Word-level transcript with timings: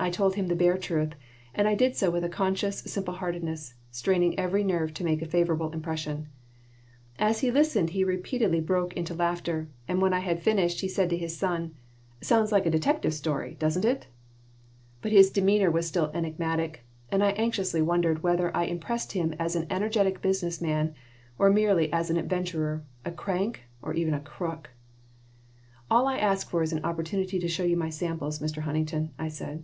I 0.00 0.10
told 0.10 0.34
him 0.34 0.48
the 0.48 0.56
bare 0.56 0.76
truth, 0.78 1.10
and 1.54 1.68
I 1.68 1.76
did 1.76 1.94
so 1.94 2.10
with 2.10 2.28
conscious 2.32 2.78
simple 2.80 3.14
heartedness, 3.14 3.74
straining 3.92 4.36
every 4.36 4.64
nerve 4.64 4.92
to 4.94 5.04
make 5.04 5.22
a 5.22 5.26
favorable 5.26 5.70
impression 5.70 6.26
As 7.20 7.38
he 7.38 7.52
listened 7.52 7.90
he 7.90 8.02
repeatedly 8.02 8.58
broke 8.60 8.94
into 8.94 9.14
laughter, 9.14 9.68
and 9.86 10.02
when 10.02 10.12
I 10.12 10.18
had 10.18 10.42
finished 10.42 10.80
he 10.80 10.88
said 10.88 11.08
to 11.10 11.16
his 11.16 11.36
son: 11.36 11.76
"Sounds 12.20 12.50
like 12.50 12.66
a 12.66 12.70
detective 12.70 13.14
story, 13.14 13.54
doesn't 13.60 13.84
it?" 13.84 14.08
But 15.02 15.12
his 15.12 15.30
demeanor 15.30 15.70
was 15.70 15.86
still 15.86 16.10
enigmatic, 16.12 16.82
and 17.12 17.22
I 17.22 17.30
anxiously 17.34 17.80
wondered 17.80 18.24
whether 18.24 18.52
I 18.56 18.64
impressed 18.64 19.12
him 19.12 19.34
as 19.38 19.54
an 19.54 19.68
energetic 19.70 20.20
business 20.20 20.60
man 20.60 20.96
or 21.38 21.48
merely 21.48 21.92
as 21.92 22.10
an 22.10 22.16
adventurer, 22.16 22.82
a 23.04 23.12
crank, 23.12 23.60
or 23.80 23.94
even 23.94 24.14
a 24.14 24.20
crook 24.20 24.70
"All 25.88 26.08
I 26.08 26.18
ask 26.18 26.50
for 26.50 26.64
is 26.64 26.72
an 26.72 26.84
opportunity 26.84 27.38
to 27.38 27.46
show 27.46 27.62
you 27.62 27.76
my 27.76 27.90
samples, 27.90 28.40
Mr. 28.40 28.62
Huntington," 28.62 29.12
I 29.16 29.28
said. 29.28 29.62